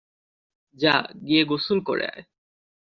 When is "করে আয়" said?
1.81-2.23